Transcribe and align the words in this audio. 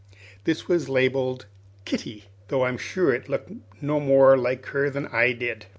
This 0.45 0.67
was 0.67 0.89
labelled 0.89 1.45
"Kitty," 1.85 2.23
though 2.47 2.65
I'm 2.65 2.79
sure 2.79 3.13
it 3.13 3.29
looked 3.29 3.51
no 3.83 3.99
more 3.99 4.35
like 4.35 4.65
her 4.65 4.89
than 4.89 5.05
I 5.05 5.31
did. 5.33 5.67